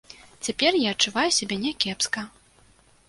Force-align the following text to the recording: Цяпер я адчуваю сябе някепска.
Цяпер 0.47 0.71
я 0.85 0.93
адчуваю 0.97 1.29
сябе 1.41 1.55
някепска. 1.67 2.25